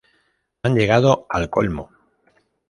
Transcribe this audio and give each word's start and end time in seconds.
Han 0.63 0.73
llegado 0.73 1.27
al 1.29 1.47
colmo. 1.51 1.91